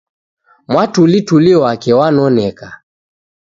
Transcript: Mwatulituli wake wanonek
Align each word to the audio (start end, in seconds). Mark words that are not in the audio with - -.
Mwatulituli 0.67 1.51
wake 1.55 1.91
wanonek 1.99 2.59